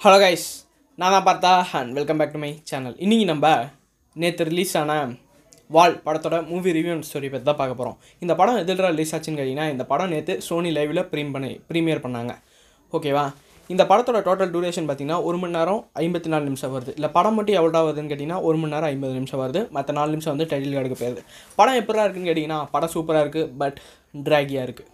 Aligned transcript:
Hello 0.00 0.18
guys 0.22 0.44
நான் 0.98 1.14
தான் 1.14 1.24
Partha 1.28 1.52
and 1.78 1.92
welcome 1.96 2.18
back 2.20 2.34
to 2.34 2.40
my 2.42 2.50
channel 2.70 2.94
இன்றைக்கி 3.04 3.24
நம்ம 3.30 3.46
நேற்று 4.16 4.44
ரிலீஸ் 4.48 4.74
ஆன 4.80 4.92
வால் 5.70 5.94
படத்தோட 6.04 6.36
மூவி 6.50 6.72
ரிவ்யூ 6.76 6.92
அண்ட் 6.94 7.06
ஸ்டோரி 7.08 7.28
பற்றி 7.32 7.46
தான் 7.48 7.58
பார்க்க 7.60 7.78
போகிறோம் 7.80 7.96
இந்த 8.24 8.34
படம் 8.40 8.58
எதில் 8.62 8.82
ரிலீஸ் 8.92 9.12
ஆச்சுன்னு 9.16 9.38
கேட்டிங்கன்னா 9.40 9.66
இந்த 9.72 9.84
படம் 9.92 10.10
நேற்று 10.14 10.34
சோனி 10.48 10.70
லைவில் 10.76 11.02
ப்ரீம் 11.12 11.32
பண்ணி 11.36 11.50
ப்ரீமியர் 11.70 12.02
பண்ணாங்க. 12.04 12.34
ஓகேவா 12.92 13.24
இந்த 13.70 13.84
படத்தோட 13.92 14.20
டோட்டல் 14.28 14.52
டூரேஷன் 14.54 14.86
பார்த்தீங்கன்னா 14.90 15.18
ஒரு 15.30 15.40
மணி 15.42 15.56
நேரம் 15.58 15.80
ஐம்பத்தி 16.04 16.30
நாலு 16.34 16.46
நிமிஷம் 16.50 16.72
வருது. 16.76 16.94
இல்லை 16.98 17.10
படம் 17.16 17.36
மட்டும் 17.38 17.58
எவ்வளோ 17.60 17.82
வருதுன்னு 17.88 18.12
கேட்டிங்கன்னா 18.12 18.38
ஒரு 18.50 18.60
மணி 18.60 18.74
நேரம் 18.74 18.90
ஐம்பது 18.94 19.16
நிமிஷம் 19.18 19.42
வருது. 19.44 19.62
மற்ற 19.78 19.96
நாலு 19.98 20.14
நிமிஷம் 20.16 20.34
வந்து 20.34 20.48
டைட்டில் 20.52 20.76
கார்டுக்கு 20.76 21.00
போயிருது. 21.02 21.24
படம் 21.58 21.80
எப்படா 21.80 22.04
இருக்குன்னு 22.06 22.30
கேட்டிங்கன்னா 22.30 22.60
படம் 22.76 22.94
சூப்பராக 22.94 23.24
இருக்குது 23.26 23.50
பட் 23.64 23.80
ட்ராகியாக 24.28 24.68
இருக்குது 24.68 24.88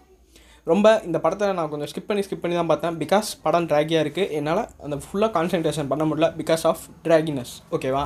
ரொம்ப 0.72 0.86
இந்த 1.06 1.18
படத்தை 1.24 1.48
நான் 1.56 1.70
கொஞ்சம் 1.72 1.90
ஸ்கிப் 1.90 2.08
பண்ணி 2.10 2.22
ஸ்கிப் 2.26 2.42
பண்ணி 2.42 2.56
தான் 2.58 2.70
பார்த்தேன். 2.70 2.94
பிகாஸ் 3.02 3.30
படம் 3.46 3.66
ட்ராகியாக 3.70 4.04
இருக்குது 4.04 4.30
என்னால் 4.38 4.62
அந்த 4.84 4.96
ஃபுல்லாக 5.04 5.30
கான்சன்ட்ரேஷன் 5.36 5.90
பண்ண 5.90 6.04
முடியல. 6.10 6.28
பிகாஸ் 6.40 6.64
ஆஃப் 6.70 6.84
ட்ராகினஸ் 7.06 7.52
ஓகேவா 7.77 8.05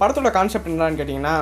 படத்தோட 0.00 0.30
கான்செப்ட் 0.36 0.70
என்னன்னு 0.72 1.00
கேட்டிங்கன்னா 1.00 1.34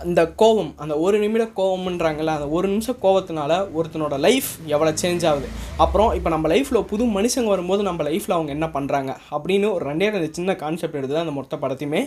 அந்த 0.00 0.22
கோவம் 0.40 0.72
அந்த 0.82 0.94
ஒரு 1.04 1.16
நிமிட 1.22 1.44
கோவம்ன்றாங்கல்ல 1.58 2.32
அந்த 2.38 2.48
ஒரு 2.56 2.66
நிமிஷம் 2.72 2.98
கோவத்தினால 3.04 3.52
ஒருத்தனோட 3.76 4.16
லைஃப் 4.24 4.50
எவ்வளோ 4.74 4.92
சேஞ்ச் 5.02 5.24
ஆகுது. 5.30 5.48
அப்புறம் 5.84 6.10
இப்போ 6.18 6.30
நம்ம 6.34 6.48
லைஃப்பில் 6.54 6.80
புது 6.90 7.04
மனுஷங்க 7.16 7.50
வரும்போது 7.54 7.82
நம்ம 7.88 8.04
லைஃப்பில் 8.08 8.36
அவங்க 8.38 8.52
என்ன 8.56 8.66
பண்ணுறாங்க 8.76 9.12
அப்படின்னு 9.36 9.68
ஒரு 9.76 9.84
ரெண்டே 9.90 10.10
ரெண்டு 10.16 10.30
சின்ன 10.38 10.56
கான்செப்ட் 10.64 10.98
எடுத்து 11.00 11.14
தான் 11.16 11.26
அந்த 11.26 11.36
மொத்த 11.38 11.56
படத்தையுமே 11.62 12.02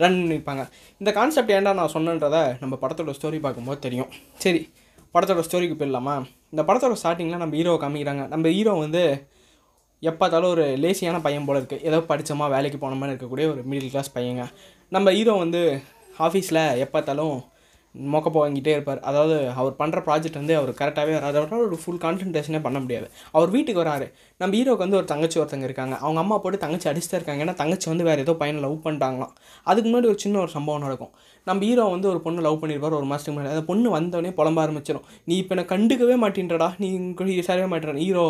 ரன் 0.00 0.20
பண்ணிப்பாங்க 0.20 0.64
இந்த 1.00 1.12
கான்செப்ட் 1.20 1.54
ஏன்டா 1.56 1.72
நான் 1.80 1.94
சொன்னன்றதை 1.96 2.42
நம்ம 2.60 2.74
படத்தோட 2.84 3.14
ஸ்டோரி 3.18 3.40
பார்க்கும்போது 3.46 3.80
தெரியும். 3.86 4.12
சரி. 4.44 4.62
படத்தோட 5.14 5.42
ஸ்டோரிக்கு 5.46 5.76
போயிடலாமா? 5.80 6.14
இந்த 6.50 6.62
படத்தோட 6.68 6.94
ஸ்டார்டிங்கில் 7.02 7.42
நம்ம 7.42 7.56
ஹீரோவை 7.56 7.78
காமிக்கிறாங்க. 7.84 8.28
நம்ம 8.28 8.48
ஹீரோ 8.48 8.72
வந்து 8.72 9.02
எப்போ 10.00 10.18
பார்த்தாலும் 10.18 10.50
ஒரு 10.50 10.64
லேசியான 10.82 11.20
பையன் 11.22 11.44
போல 11.44 11.60
இருக்குது 11.60 11.82
ஏதோ 11.88 11.98
படித்தோமா 12.10 12.46
வேலைக்கு 12.50 12.78
போன 12.78 12.94
மாதிரி 12.94 13.12
இருக்கக்கூடிய 13.14 13.46
ஒரு 13.52 13.62
மிடில் 13.70 13.92
கிளாஸ் 13.94 14.18
பையங்க. 14.18 14.44
நம்ம 14.88 15.12
ஹீரோ 15.12 15.34
வந்து 15.44 15.62
ஆஃபீஸில் 16.18 16.62
எப்போ 16.84 17.00
பார்த்தாலும் 17.94 18.38
வாங்கிட்டே 18.42 18.72
இருப்பார் 18.76 19.00
அதாவது 19.10 19.36
அவர் 19.60 19.74
பண்ணுற 19.80 19.98
ப்ராஜெக்ட் 20.06 20.38
வந்து 20.40 20.54
அவர் 20.58 20.70
கரெக்டாகவே 20.80 21.12
வராது. 21.18 21.38
அவரால் 21.40 21.64
ஒரு 21.68 21.78
ஃபுல் 21.82 22.00
கான்சன்ட்ரேஷனே 22.04 22.60
பண்ண 22.66 22.78
முடியாது. 22.84 23.06
அவர் 23.36 23.50
வீட்டுக்கு 23.50 23.82
வராரு. 23.82 24.06
நம்ம 24.40 24.54
ஹீரோக்கு 24.58 24.84
வந்து 24.86 24.98
ஒரு 25.00 25.04
தங்கச்சி 25.04 25.38
ஒருத்தங்க 25.40 25.66
இருக்காங்க. 25.68 25.94
அவங்க 26.04 26.20
அம்மா 26.24 26.38
போட்டு 26.38 26.58
தங்கச்சி 26.64 26.88
அடிச்சுட்டு 26.90 27.16
இருக்காங்க. 27.18 27.44
ஏன்னா 27.46 27.54
தங்கச்சி 27.54 27.88
வந்து 27.92 28.04
வேறு 28.04 28.24
ஏதோ 28.26 28.34
பையனை 28.42 28.60
லவ் 28.66 28.76
பண்ணிட்டாங்களாம் 28.86 29.34
அதுக்கு 29.66 29.88
முன்னாடி 29.90 30.08
ஒரு 30.12 30.18
சின்ன 30.18 30.38
ஒரு 30.38 30.50
சம்பவம் 30.56 30.84
நடக்கும். 30.86 31.12
நம்ம 31.46 31.64
ஹீரோ 31.68 31.84
வந்து 31.96 32.08
ஒரு 32.08 32.20
பொண்ணு 32.20 32.40
லவ் 32.46 32.60
பண்ணியிருப்பார் 32.62 32.98
ஒரு 33.00 33.08
மாதத்துக்கு 33.10 33.36
முன்னாடி. 33.36 33.54
அந்த 33.56 33.64
பொண்ணு 33.72 33.90
வந்தோடனே 33.98 34.32
புலம்ப 34.38 34.64
ஆரம்பிச்சிடும் 34.66 35.06
நீ 35.24 35.36
இப்போ 35.42 35.54
என்னை 35.56 35.66
கண்டுக்கவே 35.74 36.16
மாட்டேன்றடா. 36.24 36.70
நீ 36.78 36.90
சரியாக 37.20 37.46
சரிவே 37.50 37.68
மாட்டேன் 37.72 38.02
ஹீரோ 38.06 38.26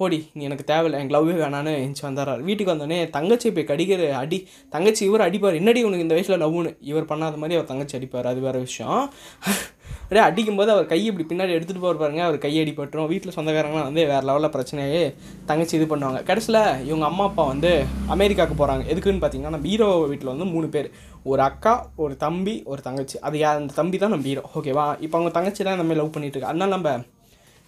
போடி 0.00 0.18
நீ 0.36 0.42
எனக்கு 0.48 0.64
தேவையில்லை 0.70 0.98
என் 1.02 1.12
லவ்வே 1.16 1.34
வேணான்னு 1.42 1.72
எஞ்சி 1.84 2.02
வந்துடுறாரு. 2.06 2.42
வீட்டுக்கு 2.48 2.72
வந்தோடனே 2.74 2.98
தங்கச்சி 3.16 3.48
போய் 3.56 3.70
கடிக்கிற 3.70 4.10
அடி 4.22 4.38
தங்கச்சி 4.74 5.02
இவர் 5.08 5.26
அடிப்பார். 5.26 5.58
என்னடி 5.60 5.80
உனக்கு 5.88 6.06
இந்த 6.06 6.16
வயசில் 6.18 6.42
லவ்னு 6.44 6.72
இவர் 6.90 7.10
பண்ணாத 7.12 7.40
மாதிரி 7.42 7.58
அவர் 7.58 7.70
தங்கச்சி 7.72 7.96
அடிப்பார். 7.98 8.30
அது 8.32 8.40
வேறு 8.46 8.60
விஷயம். 8.68 9.02
அப்படியே 10.02 10.22
அடிக்கும்போது 10.26 10.70
அவர் 10.74 10.86
கை 10.92 10.98
இப்படி 11.08 11.24
பின்னாடி 11.30 11.52
எடுத்துகிட்டு 11.56 11.82
போகிற 11.84 11.98
பாருங்க. 12.02 12.20
அவர் 12.26 12.36
கையை 12.44 12.60
அடிபட்டுரும். 12.64 13.08
வீட்டில் 13.12 13.34
சொந்தக்காரங்களாம் 13.36 13.88
வந்து 13.88 14.02
வேறு 14.10 14.26
லெவலில் 14.28 14.52
பிரச்சனையே 14.54 15.02
தங்கச்சி 15.50 15.74
இது 15.78 15.86
பண்ணுவாங்க. 15.92 16.20
கடைசியில் 16.30 16.60
இவங்க 16.88 17.04
அம்மா 17.10 17.24
அப்பா 17.30 17.44
வந்து 17.52 17.70
அமெரிக்காவுக்கு 18.14 18.56
போகிறாங்க 18.60 18.84
எதுக்குன்னு 18.92 19.22
பார்த்தீங்கன்னா 19.24 19.54
நம்ம 19.56 19.68
ஹீரோ 19.72 19.88
வீட்டில் 20.12 20.32
வந்து 20.34 20.48
மூணு 20.54 20.68
பேர். 20.76 20.88
ஒரு 21.32 21.42
அக்கா 21.48 21.74
ஒரு 22.04 22.14
தம்பி 22.24 22.54
ஒரு 22.72 22.82
தங்கச்சி. 22.88 23.18
அது 23.28 23.38
யார்? 23.38 23.60
அந்த 23.62 23.74
தம்பி 23.80 23.98
தான் 24.04 24.14
நம்ம 24.14 24.26
ஹீரோ 24.30 24.44
ஓகேவா 24.58 24.86
இப்போ 25.04 25.16
அவங்க 25.18 25.32
தங்கச்சி 25.38 25.64
தான் 25.68 25.80
நம்ம 25.82 25.98
லவ் 26.00 26.14
பண்ணிட்டு 26.16 26.36
இருக்கு? 26.36 26.52
அதனால் 26.52 26.74
நம்ம 26.76 26.90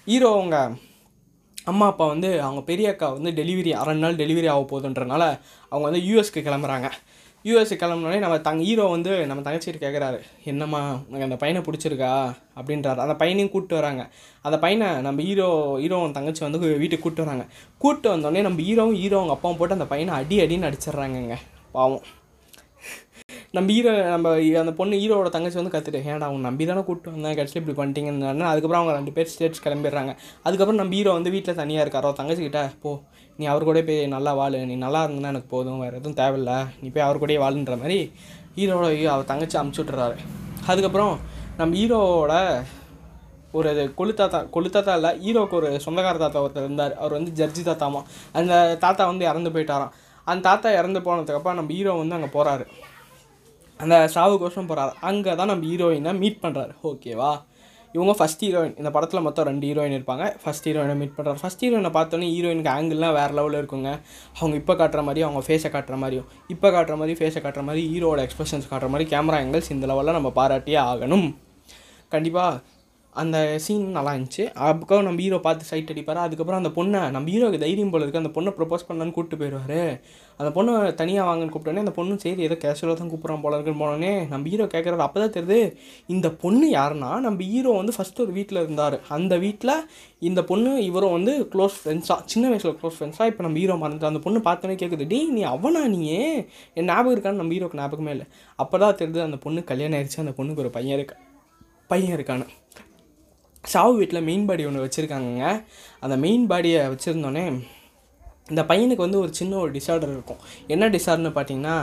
ஹீரோ 0.07 0.31
அவங்க 0.39 0.57
அம்மா 1.65 1.87
அப்பா 1.87 2.07
வந்து 2.07 2.43
அவங்க 2.43 2.63
பெரிய 2.63 2.91
அக்கா 2.91 3.09
வந்து 3.09 3.31
டெலிவரி 3.31 3.71
அரை 3.71 3.97
நாள் 3.97 4.17
டெலிவரி 4.17 4.49
ஆக 4.51 4.63
போகுதுன்றனால 4.71 5.41
அவங்க 5.69 5.91
வந்து 5.91 6.01
யூஎஸ்க்கு 6.01 6.41
கிளம்புறாங்க. 6.47 6.91
யூஎஸ்க்கு 7.45 7.77
கிளம்புனோடனே 7.83 8.19
நம்ம 8.19 8.39
தங்க 8.39 8.63
ஹீரோ 8.63 8.85
வந்து 8.85 9.27
நம்ம 9.27 9.51
தங்கச்சிட்டு 9.51 9.81
கேட்குறாரு 9.81 10.21
என்னம்மா 10.45 10.99
உனக்கு 11.07 11.23
அந்த 11.23 11.37
பையனை 11.37 11.65
பிடிச்சிருக்கா? 11.67 12.37
அப்படின்றாரு. 12.61 12.97
அந்த 12.97 13.15
பையனையும் 13.15 13.51
கூப்பிட்டு 13.51 13.75
வராங்க. 13.75 14.11
அந்த 14.43 14.59
பையனை 14.59 15.01
நம்ம 15.01 15.23
ஹீரோ 15.23 15.77
ஹீரோ 15.79 16.11
தங்கச்சி 16.13 16.45
வந்து 16.45 16.59
வீட்டுக்கு 16.59 16.99
கூப்பிட்டு 16.99 17.31
வராங்க. 17.31 17.47
கூப்பிட்டு 17.79 18.17
வந்தோடனே 18.17 18.41
நம்ம 18.41 18.61
ஹீரோவும் 18.61 18.95
ஹீரோ 18.95 19.17
அவங்க 19.17 19.33
அப்பாவும் 19.33 19.59
போட்டு 19.59 19.75
அந்த 19.75 19.87
பையனை 19.87 20.15
அடி 20.15 20.39
அடின்னு 20.39 20.73
அடிச்சிடுறாங்கங்க. 20.73 21.37
பாவம். 21.73 22.01
நம்ம 23.57 23.69
ஹீரோ 23.77 23.93
நம்ம 24.13 24.33
அந்த 24.63 24.73
பொண்ணு 24.81 25.01
ஹீரோவோட 25.03 25.31
தங்கச்சி 25.37 25.59
வந்து 25.61 25.73
கற்றுட்டு 25.75 26.01
ஏன்டா 26.11 26.27
அவங்க 26.29 26.43
நம்பி 26.49 26.67
தானே 26.71 26.83
கூப்பிட்டு 26.89 27.15
வந்தேன் 27.15 27.37
கடைசியில் 27.39 27.63
இப்படி 27.63 27.77
பண்ணிட்டீங்கன்னு 27.81 28.49
அதுக்கப்புறம் 28.51 28.81
அவங்க 28.83 28.95
ரெண்டு 28.99 29.15
பேர் 29.17 29.31
ஸ்டேட்ஸ் 29.35 29.65
கிளம்பிடுறாங்க. 29.67 30.15
அதுக்கப்புறம் 30.47 30.81
நம்ம 30.83 30.95
ஹீரோ 30.99 31.13
வந்து 31.19 31.33
வீட்டில் 31.37 31.59
தனியாக 31.63 31.85
இருக்காரோ. 31.87 32.13
தங்கச்சிக்கிட்ட 32.21 32.63
போ 32.85 32.93
நீ 33.39 33.47
அவர் 33.53 33.69
கூட 33.71 33.81
போய் 33.89 34.01
நல்லா 34.17 34.35
வாழு. 34.41 34.59
நீ 34.71 34.75
நல்லா 34.87 35.01
இருந்தனா 35.07 35.33
எனக்கு 35.35 35.51
போதும். 35.55 35.81
வேறு 35.85 35.99
எதுவும் 36.01 36.19
தேவையில்ல. 36.23 36.55
நீ 36.83 36.89
போய் 36.97 37.07
அவர் 37.07 37.21
கூடயே 37.23 37.41
வாழுன்ற 37.45 37.77
மாதிரி 37.83 37.99
ஹீரோட 38.59 38.91
அவர் 39.15 39.31
தங்கச்சி 39.33 39.59
அமுச்சு 39.63 39.83
விட்டுறாரு. 39.83 40.19
அதுக்கப்புறம் 40.71 41.15
நம்ம 41.61 41.75
ஹீரோவோட 41.81 42.35
ஒரு 43.59 43.69
இது 43.75 43.85
கொளுத்தாத்தா 43.99 44.39
கொளுத்தாத்தா 44.55 44.93
இல்லை 44.99 45.11
ஹீரோவுக்கு 45.23 45.57
ஒரு 45.61 45.69
சொந்தக்கார 45.85 46.19
தாத்தா 46.23 46.43
ஒருத்தர் 46.45 46.67
இருந்தார். 46.67 46.93
அவர் 47.01 47.15
வந்து 47.17 47.33
ஜட்ஜி 47.41 47.63
தாத்தாமா. 47.69 48.01
அந்த 48.39 48.53
தாத்தா 48.85 49.03
வந்து 49.13 49.25
இறந்து 49.31 49.51
போயிட்டாராம். 49.55 49.95
அந்த 50.27 50.43
தாத்தா 50.49 50.69
இறந்து 50.81 51.01
போனதுக்கப்புறம் 51.07 51.59
நம்ம 51.59 51.73
ஹீரோ 51.77 51.93
வந்து 52.01 52.17
அங்கே 52.17 52.31
போகிறாரு 52.37 52.65
அந்த 53.83 53.97
சாவுக்கோசம் 54.15 54.69
போகிறாரு 54.71 54.93
அங்கே 55.11 55.33
தான் 55.41 55.51
நம்ம 55.53 55.67
ஹீரோயினை 55.71 56.13
மீட் 56.23 56.43
பண்ணுறாரு 56.43 56.75
ஓகேவா 56.91 57.31
இவங்க 57.95 58.13
ஃபஸ்ட் 58.19 58.43
ஹீரோயின் 58.47 58.75
இந்த 58.81 58.91
படத்தில் 58.95 59.25
மொத்தம் 59.27 59.47
ரெண்டு 59.49 59.65
ஹீரோயின் 59.69 59.95
இருப்பாங்க. 59.97 60.25
ஃபஸ்ட் 60.43 60.67
ஹீரோயினை 60.69 60.95
மீட் 61.01 61.15
பண்ணுறாரு 61.17 61.39
ஃபஸ்ட் 61.43 61.63
ஹீரோயினை 61.65 61.91
பார்த்தோன்னே 61.97 62.29
ஹீரோயினுக்கு 62.35 62.73
ஆங்கிள்லாம் 62.75 63.17
வேறு 63.19 63.35
லெவலில் 63.39 63.59
இருக்குங்க. 63.61 63.91
அவங்க 64.39 64.55
இப்போ 64.61 64.75
காட்டுற 64.81 65.01
மாதிரி 65.07 65.25
அவங்க 65.27 65.41
ஃபேஸை 65.47 65.71
காட்டுற 65.77 65.97
மாதிரியும். 66.03 66.29
இப்போ 66.55 66.69
காட்டுற 66.77 66.97
மாதிரி 67.01 67.17
ஃபேஸை 67.21 67.41
காட்டுற 67.47 67.63
மாதிரி 67.69 67.83
ஹீரோட 67.93 68.21
எக்ஸ்பிரஷன்ஸ் 68.27 68.69
காட்டுற 68.73 68.91
மாதிரி 68.95 69.09
கேமரா 69.15 69.39
ஆங்கிள்ஸ் 69.45 69.73
இந்த 69.77 69.87
லெவலில் 69.93 70.19
நம்ம 70.19 70.33
பாராட்டியே 70.41 70.79
ஆகணும். 70.91 71.29
கண்டிப்பாக 72.15 72.55
அந்த 73.21 73.37
சீன் 73.65 73.87
நல்லா 73.97 74.11
இருந்துச்சு. 74.15 74.45
அதுக்கப்புறம் 74.67 75.07
நம்ம 75.07 75.21
ஹீரோ 75.25 75.39
பார்த்து 75.47 75.69
சைட் 75.71 75.93
அடிப்பார். 75.93 76.21
அதுக்கப்புறம் 76.27 76.61
அந்த 76.61 76.71
பொண்ணை 76.77 77.01
நம்ம 77.15 77.31
ஹீரோக்கு 77.33 77.59
தைரியம் 77.63 77.91
போல 77.93 78.05
இருக்குது 78.05 78.23
அந்த 78.23 78.33
பொண்ணை 78.37 78.51
ப்ரொப்போஸ் 78.59 78.85
பண்ணலான்னு 78.89 79.15
கூப்பிட்டு 79.17 79.39
போயிடுவார் 79.41 79.81
அந்த 80.41 80.51
பொண்ணை 80.57 80.75
தனியாக 81.01 81.25
வாங்கன்னு 81.29 81.53
கூப்பிட்டோன்னே 81.55 81.83
அந்த 81.85 81.95
பொண்ணு 81.97 82.15
சரி 82.25 82.45
ஏதோ 82.49 82.57
கேஷுவலாக 82.65 82.97
தான் 83.01 83.11
கூப்பிட்றான் 83.13 83.43
போல 83.45 83.57
இருக்குன்னு 83.57 83.81
போனோடனே 83.83 84.13
நம்ம 84.33 84.51
ஹீரோ 84.53 84.67
கேட்குறாரு 84.75 85.05
அப்போ 85.07 85.19
தான் 85.23 85.35
தெரியுது. 85.37 85.59
இந்த 86.15 86.29
பொண்ணு 86.43 86.67
யாருன்னா 86.77 87.11
நம்ம 87.27 87.49
ஹீரோ 87.53 87.73
வந்து 87.81 87.95
ஃபஸ்ட்டு 87.97 88.25
ஒரு 88.27 88.33
வீட்டில் 88.39 88.61
இருந்தார். 88.63 88.97
அந்த 89.17 89.37
வீட்டில் 89.45 89.75
இந்த 90.29 90.43
பொண்ணு 90.51 90.71
இவரும் 90.89 91.15
வந்து 91.17 91.35
க்ளோஸ் 91.55 91.77
ஃப்ரெண்ட்ஸாக 91.81 92.21
சின்ன 92.35 92.49
வயசில் 92.53 92.77
க்ளோஸ் 92.81 92.97
ஃப்ரெண்ட்ஸாக 92.99 93.31
இப்போ 93.33 93.45
நம்ம 93.47 93.61
ஹீரோ 93.63 93.77
மறந்துட்டு 93.83 94.11
அந்த 94.13 94.23
பொண்ணு 94.27 94.41
பார்த்தோன்னே 94.49 94.77
கேட்குது 94.83 95.09
டேய் 95.13 95.29
நீ 95.39 95.43
அவனா 95.55 95.83
நீயே 95.97 96.23
என் 96.79 96.89
ஞாபகம் 96.93 97.15
இருக்கான்னு 97.17 97.43
நம்ம 97.43 97.55
ஹீரோக்கு 97.57 97.81
ஞாபகமே 97.83 98.15
இல்லை. 98.17 98.29
அப்போ 98.65 98.79
தான் 98.85 98.99
தெரியுது 99.03 99.27
அந்த 99.29 99.41
பொண்ணு 99.47 99.63
கல்யாணம் 99.73 99.99
ஆயிடுச்சு 99.99 100.23
அந்த 100.25 100.35
பொண்ணுக்கு 100.39 100.65
ஒரு 100.67 100.73
பையன் 100.79 100.97
இருக்கா 101.01 101.19
பையன் 101.93 102.17
இருக்கான்னு. 102.19 102.49
சாவு 103.65 103.93
வீட்டில் 103.99 104.27
மெயின் 104.29 104.47
பாடி 104.49 104.63
ஒன்று 104.69 104.85
வச்சுருக்காங்கங்க. 104.85 105.45
அந்த 106.05 106.15
மெயின் 106.25 106.47
பாடியை 106.51 106.81
வச்சுருந்தோன்னே 106.93 107.45
இந்த 108.53 108.63
பையனுக்கு 108.71 109.05
வந்து 109.05 109.19
ஒரு 109.23 109.33
சின்ன 109.39 109.59
ஒரு 109.63 109.71
டிசார்டர் 109.75 110.13
இருக்கும். 110.15 110.41
என்ன 110.75 110.85
டிசார்டர்னு 110.95 111.31
பார்த்தீங்கன்னா 111.37 111.75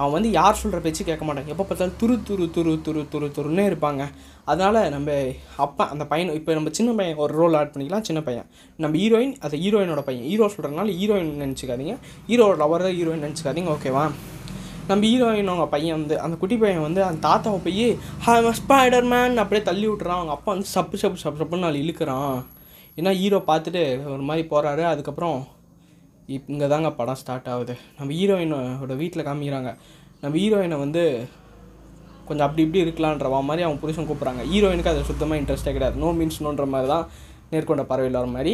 அவன் 0.00 0.14
வந்து 0.16 0.30
யார் 0.36 0.58
சொல்கிற 0.60 0.80
பேச்சு 0.84 1.02
கேட்க 1.08 1.24
மாட்டாங்க 1.28 1.52
எப்போ 1.54 1.64
பார்த்தாலும் 1.68 1.96
துரு 2.00 2.16
துரு 2.28 2.44
துரு 2.56 2.72
துரு 2.86 3.02
துரு 3.12 3.28
துருன்னே 3.36 3.64
இருப்பாங்க. 3.70 4.02
அதனால் 4.50 4.78
நம்ம 4.94 5.16
அப்பா 5.64 5.84
அந்த 5.94 6.04
பையன் 6.12 6.30
இப்போ 6.40 6.54
நம்ம 6.58 6.72
சின்ன 6.78 6.92
பையன் 7.00 7.20
ஒரு 7.24 7.34
ரோல் 7.40 7.56
ஆட் 7.60 7.72
பண்ணிக்கலாம் 7.74 8.06
சின்ன 8.08 8.22
பையன். 8.28 8.46
நம்ம 8.84 8.96
ஹீரோயின் 9.02 9.34
அது 9.46 9.62
ஹீரோயினோட 9.64 10.04
பையன். 10.08 10.26
ஹீரோ 10.30 10.48
சொல்கிறதுனால 10.54 10.94
ஹீரோயின் 11.00 11.34
நினச்சிக்காதீங்க. 11.44 11.96
ஹீரோட 12.30 12.54
லவர் 12.64 12.86
தான் 12.88 12.96
ஹீரோயின் 13.00 13.26
நினச்சிக்காதீங்க 13.26 13.72
ஓகேவா 13.76 14.04
நம்ம 14.88 15.02
ஹீரோயின் 15.10 15.50
அவங்க 15.50 15.66
பையன் 15.74 15.96
வந்து. 15.98 16.14
அந்த 16.24 16.34
குட்டி 16.42 16.56
பையன் 16.62 16.84
வந்து 16.86 17.00
அந்த 17.08 17.20
தாத்தாவை 17.28 17.58
போய் 17.66 17.84
ஹாய் 18.26 18.48
ஸ்பைடர் 18.60 19.08
மேன் 19.12 19.42
அப்படியே 19.42 19.62
தள்ளி 19.68 19.86
விட்டுறான். 19.88 20.18
அவங்க 20.20 20.34
அப்பா 20.36 20.50
வந்து 20.54 20.68
சப்பு 20.76 20.96
சப்பு 21.02 21.20
சப்பு 21.24 21.40
சப்புன்னு 21.40 21.64
நாலு 21.66 21.82
இழுக்கிறான். 21.84 22.36
ஏன்னா 22.98 23.12
ஹீரோ 23.20 23.38
பார்த்துட்டு 23.50 23.82
ஒரு 24.14 24.24
மாதிரி 24.28 24.44
போகிறாரு 24.52 24.82
அதுக்கப்புறம் 24.92 25.38
இப் 26.34 26.50
இங்கே 26.54 26.66
தாங்க 26.72 26.90
படம் 26.98 27.20
ஸ்டார்ட் 27.20 27.48
ஆகுது. 27.52 27.74
நம்ம 27.98 28.10
ஹீரோயினோட 28.18 28.96
வீட்டில் 29.02 29.26
காமிக்கிறாங்க. 29.28 29.70
நம்ம 30.22 30.34
ஹீரோயினை 30.42 30.78
வந்து 30.84 31.02
கொஞ்சம் 32.26 32.46
அப்படி 32.46 32.64
இப்படி 32.64 32.82
இருக்கலான்றவா 32.84 33.38
மாதிரி 33.48 33.64
அவங்க 33.66 33.80
புருஷன் 33.84 34.08
கூப்பிட்றாங்க. 34.08 34.42
ஹீரோயினுக்கு 34.52 34.92
அது 34.94 35.08
சுத்தமாக 35.10 35.40
இன்ட்ரெஸ்டே 35.40 35.72
கிடையாது. 35.76 35.96
நோ 36.04 36.10
மீன்ஸ் 36.18 36.42
நோன்ற 36.46 36.66
மாதிரி 36.74 36.90
தான் 36.94 37.06
நேர்கொண்ட 37.52 37.84
பறவையில் 37.90 38.18
வர 38.20 38.28
மாதிரி 38.36 38.52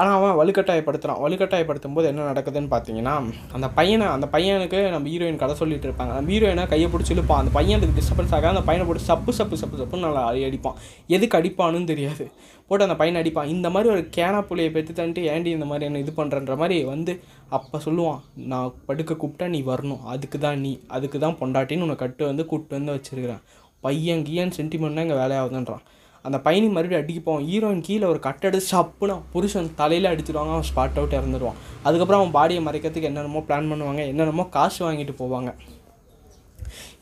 ஆனால் 0.00 0.16
அவன் 0.18 0.36
வலுக்கட்டாயப்படுத்துகிறான் 0.40 1.20
வலுக்கட்டாயப்படுத்தும் 1.22 1.94
போது 1.96 2.06
என்ன 2.10 2.26
நடக்குதுன்னு 2.30 2.70
பார்த்தீங்கன்னா 2.74 3.14
அந்த 3.56 3.68
பையனை 3.78 4.06
அந்த 4.16 4.26
பையனுக்கு 4.34 4.80
நம்ம 4.94 5.08
ஹீரோயின் 5.12 5.40
கதை 5.42 5.54
சொல்லிட்டு 5.62 5.86
இருப்பாங்க. 5.88 6.12
நம்ம 6.18 6.30
ஹீரோயினை 6.34 6.64
கையை 6.72 6.88
பிடிச்சி 6.92 7.12
இழுப்பான். 7.14 7.40
அந்த 7.42 7.52
பையனுக்கு 7.56 7.96
டிஸ்டர்பன்ஸ் 7.98 8.34
ஆக 8.38 8.48
அந்த 8.52 8.62
பையனை 8.68 8.84
போட்டு 8.88 9.02
சப்பு 9.08 9.32
சப்பு 9.38 9.58
சப்பு 9.62 9.80
சப்புன்னு 9.80 10.06
நல்லா 10.08 10.22
அடிப்பான். 10.50 10.78
எதுக்கு 11.16 11.38
அடிப்பானுன்னு 11.40 11.90
தெரியாது. 11.92 12.26
போட்டு 12.68 12.86
அந்த 12.88 12.96
பையனை 13.00 13.18
அடிப்பான். 13.22 13.50
இந்த 13.56 13.66
மாதிரி 13.74 13.88
ஒரு 13.96 14.04
கேனா 14.16 14.40
புள்ளையை 14.48 14.70
பெற்று 14.76 14.98
தந்துட்டு 15.00 15.26
ஏண்டி 15.34 15.50
இந்த 15.58 15.68
மாதிரி 15.72 15.86
என்ன 15.88 16.02
இது 16.04 16.14
பண்ணுறன்ற 16.20 16.56
மாதிரி 16.62 16.78
வந்து 16.94 17.14
அப்போ 17.58 17.76
சொல்லுவான். 17.88 18.22
நான் 18.52 18.72
படுக்க 18.88 19.12
கூப்பிட்டா 19.22 19.48
நீ 19.56 19.62
வரணும். 19.72 20.02
அதுக்கு 20.14 20.38
தான் 20.46 20.58
நீ 20.66 20.72
அதுக்கு 20.96 21.18
தான் 21.26 21.38
பொண்டாட்டின்னு 21.42 21.86
உன்னை 21.88 21.98
கட்டு 22.04 22.24
வந்து 22.32 22.44
கூப்பிட்டு 22.50 22.78
வந்து 22.80 22.96
வச்சுருக்கிறேன். 22.96 23.42
பையன் 23.86 24.26
கியன் 24.28 24.56
சென்டிமெண்ட்னா 24.58 25.04
இங்கே 25.06 25.18
வேலையாகுதுன்றான். 25.22 25.84
அந்த 26.24 26.38
பையனி 26.46 26.68
மறுபடியும் 26.76 27.02
அடிக்க 27.02 27.20
போவோம் 27.26 27.44
ஹீரோயின் 27.48 27.82
கீழே 27.88 28.06
ஒரு 28.12 28.20
கட் 28.26 28.46
அடிச்சு 28.48 28.74
அப்புனா 28.82 29.16
புருஷன் 29.32 29.68
தலையில் 29.80 30.10
அடிச்சிடுவாங்க. 30.12 30.52
அவன் 30.56 30.68
ஸ்பாட் 30.70 30.98
அவுட் 31.00 31.16
இறந்துடுவான் 31.18 31.58
அதுக்கப்புறம் 31.86 32.20
அவன் 32.20 32.36
பாடியை 32.38 32.62
மறைக்கிறதுக்கு 32.68 33.10
என்னென்னமோ 33.10 33.42
பிளான் 33.48 33.70
பண்ணுவாங்க. 33.72 34.02
என்னென்னமோ 34.12 34.46
காசு 34.56 34.80
வாங்கிட்டு 34.86 35.14
போவாங்க. 35.22 35.50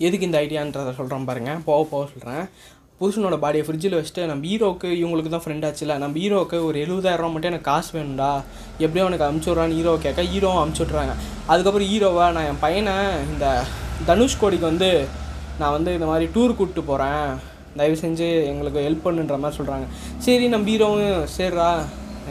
எதுக்கு 0.07 0.29
இந்த 0.29 0.39
ஐடியான்றதை 0.45 0.93
சொல்கிறேன் 0.99 1.29
பாருங்கள் 1.31 1.63
போக 1.69 1.81
போக 1.93 2.03
சொல்கிறேன் 2.13 2.45
புருஷனோட 3.01 3.37
பாடியை 3.43 3.65
ஃப்ரிட்ஜில் 3.65 3.97
வச்சுட்டு 3.97 4.23
நம்ம 4.29 4.47
ஹீரோக்கு 4.51 4.89
இவங்களுக்கு 5.01 5.31
தான் 5.33 5.43
ஃப்ரெண்ட் 5.45 5.65
ஆச்சுல. 5.69 5.97
நம்ம 6.03 6.19
ஹீரோக்கு 6.23 6.59
ஒரு 6.69 6.77
எழுபதாயிரம் 6.85 7.35
மட்டும் 7.35 7.51
எனக்கு 7.53 7.69
காசு 7.73 7.91
வேணும்டா. 7.97 8.31
எப்படியோ 8.85 9.05
அவனுக்கு 9.07 9.27
அமுச்சு 9.29 9.49
விட்றான்னு 9.51 9.77
ஹீரோவை 9.79 9.99
கேட்க 10.07 10.23
ஹீரோவும் 10.33 10.63
அமுச்சு 10.63 10.83
விட்றாங்க 10.85 11.15
அதுக்கப்புறம் 11.53 11.91
ஹீரோவை 11.93 12.27
நான் 12.37 12.49
என் 12.53 12.63
பையனை 12.65 12.95
இந்த 13.33 13.47
தனுஷ்கோடிக்கு 14.11 14.67
வந்து 14.73 14.91
நான் 15.61 15.77
வந்து 15.77 15.93
இந்த 15.99 16.09
மாதிரி 16.13 16.27
டூர் 16.37 16.57
கூப்பிட்டு 16.57 16.85
போகிறேன் 16.93 17.29
தயவு 17.81 17.97
செஞ்சு 18.05 18.29
எங்களுக்கு 18.51 18.81
ஹெல்ப் 18.87 19.07
பண்ணுன்ற 19.07 19.39
மாதிரி 19.45 19.59
சொல்கிறாங்க 19.61 19.87
சரி 20.27 20.49
நம்ம 20.55 20.69
ஹீரோவும் 20.73 21.25
சரிடா 21.37 21.71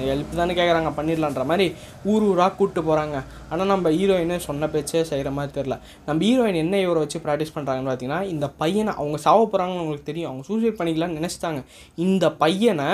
ஹெல்ப் 0.07 0.31
தானே 0.39 0.53
கேட்குறாங்க 0.57 0.89
பண்ணிடலான்ற 0.95 1.43
மாதிரி 1.49 1.65
ஊர் 2.11 2.23
ஊராக 2.29 2.51
கூப்பிட்டு 2.55 2.81
போகிறாங்க 2.87 3.17
ஆனால் 3.51 3.69
நம்ம 3.71 3.91
ஹீரோயினு 3.97 4.37
சொன்ன 4.47 4.67
பேச்சே 4.73 5.03
செய்கிற 5.11 5.29
மாதிரி 5.37 5.53
தெரில 5.57 5.75
நம்ம 6.07 6.19
ஹீரோயின் 6.27 6.61
என்ன 6.63 6.79
இவரை 6.85 7.01
வச்சு 7.03 7.21
ப்ராக்டிஸ் 7.25 7.53
பண்ணுறாங்கன்னு 7.55 7.91
பார்த்தீங்கன்னா 7.91 8.21
இந்த 8.33 8.47
பையனை 8.61 8.93
அவங்க 9.01 9.17
சாவ 9.27 9.39
போகிறாங்கன்னு 9.43 9.81
அவங்களுக்கு 9.81 10.09
தெரியும். 10.11 10.29
அவங்க 10.31 10.45
சூசைட் 10.49 10.79
பண்ணிக்கலாம்னு 10.79 11.19
நினச்சிட்டாங்க. 11.19 11.61
இந்த 12.05 12.25
பையனை 12.43 12.87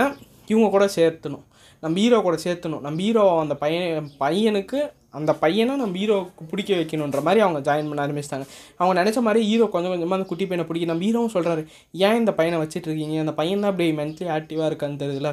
இவங்க 0.53 0.69
கூட 0.75 0.86
சேர்த்தணும். 0.98 1.45
நம்ம 1.83 1.98
ஹீரோ 2.03 2.18
கூட 2.21 2.38
சேர்த்தணும். 2.45 2.83
நம்ம 2.88 3.01
ஹீரோ 3.06 3.24
அந்த 3.44 3.56
பையன் 3.56 4.09
பையனுக்கு 4.24 4.80
அந்த 5.19 5.31
பையனை 5.44 5.74
நம்ம 5.81 5.98
ஹீரோவுக்கு 6.02 6.44
பிடிக்க 6.52 6.72
வைக்கணுன்ற 6.80 7.22
மாதிரி 7.28 7.42
அவங்க 7.46 7.60
ஜாயின் 7.68 7.90
பண்ண 7.90 8.04
ஆரம்பிச்சிட்டாங்க. 8.06 8.46
அவங்க 8.80 8.94
நினச்ச 9.02 9.19
மாதிரி 9.28 9.42
ஹீரோ 9.50 9.66
கொஞ்சம் 9.75 9.94
கொஞ்சமாக 9.94 10.18
அந்த 10.19 10.28
குட்டி 10.31 10.46
பையனை 10.50 10.66
பிடிக்க 10.69 10.92
நம்ம 10.92 11.06
ஹீரோவும் 11.08 11.34
சொல்கிறாரு 11.36 11.63
ஏன் 12.08 12.19
இந்த 12.22 12.34
பையனை 12.40 12.60
வச்சுட்டு 12.63 12.88
இருக்கீங்க? 12.90 13.18
அந்த 13.25 13.34
பையன் 13.40 13.63
தான் 13.63 13.72
அப்படி 13.74 13.88
மென்டலி 14.02 14.30
ஆக்டிவாக 14.38 14.69
இருக்கான்னு 14.72 15.02
தெரியல 15.04 15.31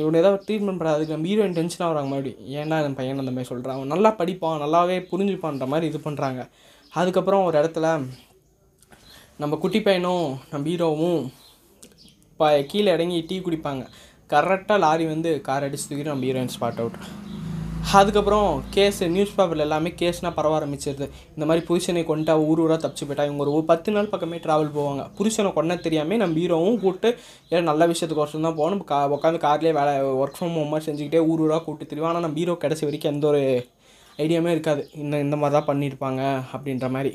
இவனை 0.00 0.18
ஏதாவது 0.22 0.42
ட்ரீட்மெண்ட் 0.46 0.80
பண்ணாதுக்கு 0.80 1.14
நம்ம 1.14 1.28
ஹீரோயின் 1.30 1.56
டென்ஷனாக 1.58 1.90
வராங்க 1.92 2.10
மறுபடியும் 2.12 2.42
ஏன்னா 2.58 2.76
என் 2.88 2.98
பையன் 2.98 3.22
அந்த 3.22 3.32
மாதிரி 3.36 3.50
சொல்கிறான் 3.52 3.76
அவன் 3.78 3.92
நல்லா 3.94 4.10
படிப்பான் 4.20 4.62
நல்லாவே 4.64 4.98
புரிஞ்சுப்பான்ற 5.12 5.66
மாதிரி 5.72 5.88
இது 5.90 6.00
பண்ணுறாங்க 6.04 6.42
அதுக்கப்புறம் 6.92 7.46
ஒரு 7.48 7.56
இடத்துல 7.60 7.88
நம்ம 9.42 9.56
குட்டி 9.64 9.80
பையனும் 9.88 10.26
நம்ம 10.52 10.64
ஹீரோவும் 10.72 11.20
இப்போ 12.30 12.48
கீழே 12.70 12.90
இறங்கி 12.96 13.18
டீ 13.30 13.38
குடிப்பாங்க. 13.46 13.82
கரெக்டாக 14.32 14.82
லாரி 14.84 15.04
வந்து 15.14 15.30
கார் 15.48 15.66
அடிச்சு 15.66 15.86
தூக்கிட்டு 15.88 16.14
நம்ம 16.14 16.26
ஹீரோயின் 16.28 16.54
ஸ்பாட் 16.54 16.80
அவுட் 16.82 16.98
அதுக்கப்புறம் 17.90 18.48
கேஸ் 18.74 18.98
நியூஸ் 19.14 19.34
பேப்பரில் 19.36 19.64
எல்லாமே 19.64 19.90
கேஸ்னால் 20.00 20.34
பரவ 20.36 20.52
ஆரம்பிச்சிருது. 20.58 21.06
இந்த 21.34 21.44
மாதிரி 21.48 21.62
புருஷனை 21.68 22.02
கொண்டா 22.10 22.34
ஊர் 22.48 22.60
ஊராக 22.64 22.78
தப்பிச்சு 22.82 23.06
போயிட்டா 23.08 23.24
இவங்க 23.28 23.44
ஒரு 23.56 23.64
பத்து 23.70 23.90
நாள் 23.94 24.10
பக்கமே 24.12 24.38
ட்ராவல் 24.44 24.70
போவாங்க. 24.76 25.02
புருஷனை 25.18 25.50
கொண்ட 25.56 25.76
தெரியாமல் 25.86 26.20
நம்ம 26.22 26.38
ஹீரோவும் 26.42 26.78
கூப்பிட்டு 26.84 27.10
ஏன் 27.56 27.68
நல்ல 27.70 27.88
விஷயத்துக்கு 27.92 28.24
வருஷம் 28.24 28.46
தான் 28.48 28.58
போகணும். 28.60 28.82
கா 28.90 29.00
உட்காந்து 29.16 29.40
கார்லேயே 29.46 29.74
வேலை 29.80 29.92
ஒர்க் 30.22 30.38
ஃப்ரம் 30.38 30.54
ஹோம் 30.58 30.72
மாதிரி 30.74 30.86
செஞ்சுக்கிட்டே 30.88 31.22
ஊர் 31.32 31.42
ஊராக 31.46 31.62
கூப்பிட்டு 31.66 31.90
தெரியும் 31.90 32.10
ஆனால் 32.10 32.24
நம்ம 32.26 32.40
ஹீரோ 32.42 32.56
கிடச்ச 32.64 32.88
வரைக்கும் 32.88 33.12
எந்த 33.14 33.26
ஒரு 33.32 33.42
ஐடியாமே 34.24 34.54
இருக்காது. 34.56 34.84
இந்த 35.02 35.18
இந்த 35.26 35.38
மாதிரி 35.42 35.56
தான் 35.58 35.68
பண்ணியிருப்பாங்க 35.70 36.22
அப்படின்ற 36.54 36.88
மாதிரி. 36.96 37.12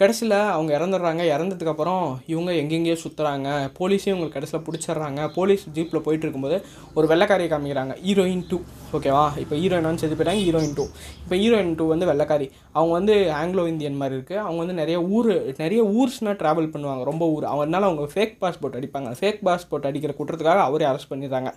கடைசியில் 0.00 0.34
அவங்க 0.54 0.70
இறந்துடுறாங்க. 0.78 1.22
இறந்ததுக்கப்புறம் 1.34 2.04
இவங்க 2.32 2.50
எங்கெங்கேயோ 2.60 2.96
சுற்றுறாங்க 3.02 3.48
போலீஸையும் 3.78 4.12
இவங்களுக்கு 4.14 4.36
கடைசியில் 4.36 4.64
பிடிச்சிடுறாங்க. 4.66 5.20
போலீஸ் 5.36 5.64
ஜீப்பில் 5.76 6.04
போயிட்டு 6.06 6.24
இருக்கும்போது 6.26 6.56
ஒரு 6.96 7.06
வெள்ளைக்காரியை 7.12 7.48
காமிக்கிறாங்க. 7.52 7.94
ஹீரோயின் 8.06 8.44
டூ 8.50 8.58
ஓகேவா 8.96 9.24
இப்போ 9.42 9.54
ஹீரோயினான்னு 9.62 10.02
செஞ்சு 10.02 10.18
போயிட்டாங்க. 10.18 10.42
ஹீரோயின் 10.46 10.74
டூ 10.78 10.84
இப்போ 11.22 11.36
ஹீரோயின் 11.42 11.74
டூ 11.80 11.86
வந்து 11.92 12.08
வெள்ளைக்காரி. 12.10 12.48
அவங்க 12.76 12.92
வந்து 12.98 13.14
ஆங்கிலோ 13.40 13.64
இந்தியன் 13.72 13.98
மாதிரி 14.02 14.16
இருக்குது 14.18 14.42
அவங்க 14.44 14.58
வந்து 14.64 14.76
நிறைய 14.82 14.98
ஊர் 15.16 15.30
நிறைய 15.62 15.82
ஊர்ஸ்னால் 15.98 16.38
ட்ராவல் 16.42 16.70
பண்ணுவாங்க. 16.74 17.04
ரொம்ப 17.10 17.26
ஊர். 17.36 17.46
அவங்கனால 17.54 17.88
அவங்க 17.90 18.06
ஃபேக் 18.14 18.36
பாஸ்போர்ட் 18.44 18.78
அடிப்பாங்க. 18.80 19.10
ஃபேக் 19.20 19.40
பாஸ்போர்ட் 19.48 19.88
அடிக்கிற 19.90 20.14
குற்றத்துக்காக 20.18 20.62
அவரே 20.68 20.88
அரெஸ்ட் 20.90 21.12
பண்ணிடுறாங்க. 21.14 21.52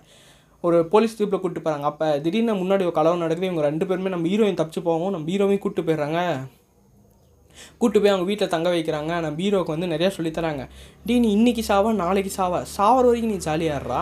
ஒரு 0.66 0.80
போலீஸ் 0.94 1.16
ஜீப்பில் 1.18 1.40
கூப்பிட்டு 1.42 1.64
போகிறாங்க 1.66 1.88
அப்போ 1.92 2.08
திடீர்னு 2.24 2.52
முன்னாடி 2.64 2.84
ஒரு 2.88 2.96
கலவு 2.98 3.22
நடக்குது. 3.22 3.48
இவங்க 3.50 3.64
ரெண்டு 3.68 3.86
பேருமே 3.90 4.12
நம்ம 4.16 4.28
ஹீரோயின் 4.32 4.60
தப்பிச்சு 4.62 4.82
போவோம். 4.90 5.14
நம்ம 5.16 5.30
ஹீரோவையும் 5.32 5.62
கூப்பிட்டு 5.64 5.86
போயிடுறாங்க. 5.88 6.20
கூட்டு 7.80 8.00
போய் 8.00 8.12
அவங்க 8.12 8.26
வீட்டில் 8.30 8.52
தங்க 8.54 8.68
வைக்கிறாங்க. 8.74 9.10
ஆனால் 9.18 9.36
ஹீரோவுக்கு 9.42 9.74
வந்து 9.74 9.88
நிறையா 9.94 10.10
சொல்லித்தராங்க 10.16 10.64
டீ 11.06 11.14
நீ 11.24 11.30
இன்னைக்கு 11.38 11.62
சாவா 11.68 11.90
நாளைக்கு 12.02 12.32
சாவா. 12.36 12.60
சாவர 12.76 13.04
வரைக்கும் 13.08 13.32
நீ 13.34 13.38
ஜாலியாடுறா 13.48 14.00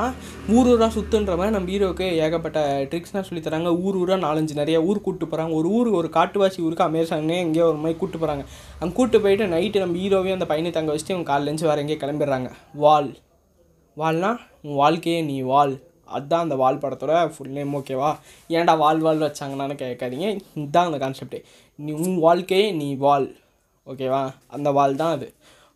ஊர் 0.56 0.70
ஊராக 0.72 0.90
சுற்றுன்ற 0.96 1.34
மாதிரி 1.40 1.54
நம்ம 1.56 1.70
ஹீரோவுக்கு 1.74 2.08
ஏகப்பட்ட 2.26 2.60
ட்ரிக்ஸ்லாம் 2.92 3.28
சொல்லித்தராங்க 3.28 3.72
ஊர் 3.84 3.98
ஊராக 4.02 4.20
நாலஞ்சு 4.26 4.60
நிறைய 4.60 4.78
ஊர் 4.88 5.04
கூப்பிட்டு 5.06 5.30
போகிறாங்க 5.32 5.54
ஒரு 5.60 5.70
ஊருக்கு 5.78 6.00
ஒரு 6.02 6.10
காட்டுவாசி 6.18 6.60
ஊருக்கு 6.66 6.86
அமேசானே 6.88 7.38
எங்கேயோ 7.46 7.66
ஒரு 7.72 7.80
மாதிரி 7.82 7.98
கூப்பிட்டு 7.98 8.24
போகிறாங்க 8.24 8.44
அங்கே 8.80 8.94
கூப்பிட்டு 8.94 9.24
போயிட்டு 9.26 9.52
நைட்டு 9.56 9.84
நம்ம 9.84 9.98
ஹீரோவே 10.04 10.32
அந்த 10.38 10.48
பையனை 10.52 10.72
தங்க 10.78 10.92
வச்சுட்டு 10.94 11.16
அவங்க 11.16 11.30
காலையிலேருந்து 11.32 11.70
வேறு 11.70 11.84
எங்கேயே 11.84 12.00
கிளம்பிடுறாங்க. 12.04 12.50
வால். 12.84 13.12
வால்னா 13.96 14.32
உன் 14.66 14.80
வாழ்க்கையே 14.82 15.20
நீ 15.30 15.38
வால். 15.52 15.72
அதுதான் 16.16 16.44
அந்த 16.44 16.56
வால் 16.60 16.78
படத்தோட 16.82 17.14
ஃபுல் 17.32 17.52
நேம் 17.56 17.74
ஓகேவா 17.78 18.08
ஏன்டா 18.54 18.72
வால் 18.78 19.02
வால் 19.04 19.20
வச்சாங்கன்னு 19.24 19.76
கேட்காதீங்க. 19.82 20.28
இதுதான் 20.54 20.88
அந்த 20.88 20.98
கான்செப்டே 21.02 21.38
நீ 21.86 21.92
உன் 22.04 22.16
வாழ்க்கையே 22.26 22.68
நீ 22.80 22.88
வால் 23.04 23.28
ஓகேவா 23.86 24.22
அந்த 24.56 24.68
வால் 24.78 25.00
தான் 25.00 25.14
அது. 25.16 25.28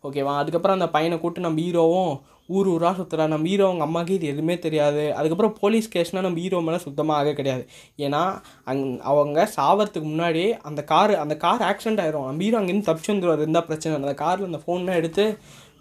ஓகேவா 0.06 0.32
அதுக்கப்புறம் 0.40 0.76
அந்த 0.78 0.88
பையனை 0.94 1.16
கூப்பிட்டு 1.18 1.44
நம்ம 1.46 1.60
ஹீரோவும் 1.66 2.14
ஊர் 2.56 2.68
ஊராக 2.72 2.94
சுற்றுறா 2.98 3.24
நம்ம 3.32 3.46
ஹீரோ 3.50 3.66
அவங்க 3.68 3.84
அம்மாவுக்கு 3.86 4.16
இது 4.16 4.26
எதுவுமே 4.32 4.54
தெரியாது. 4.64 5.02
அதுக்கப்புறம் 5.18 5.54
போலீஸ் 5.60 5.86
கேஸ்னால் 5.94 6.26
நம்ம 6.26 6.40
ஹீரோ 6.44 6.58
மேலே 6.66 6.78
சுத்தமாக 6.86 7.20
ஆக 7.20 7.30
கிடையாது. 7.38 7.62
ஏன்னா 8.06 8.22
அங் 8.70 8.82
அவங்க 9.10 9.46
சாவறதுக்கு 9.54 10.08
முன்னாடி 10.10 10.42
அந்த 10.70 10.80
கார் 10.90 11.12
அந்த 11.22 11.34
கார் 11.44 11.64
ஆக்சிடென்ட் 11.70 12.02
ஆயிரும். 12.02 12.26
நம்ம 12.30 12.44
ஹீரோ 12.46 12.58
அங்கேருந்து 12.60 12.88
தப்பிச்சு 12.88 13.12
வந்துடுவார் 13.12 13.44
இருந்தால் 13.44 13.66
பிரச்சனை 13.68 13.92
இல்லை. 13.92 14.08
அந்த 14.08 14.18
காரில் 14.24 14.48
அந்த 14.50 14.60
ஃபோன்லாம் 14.64 14.98
எடுத்து 15.02 15.24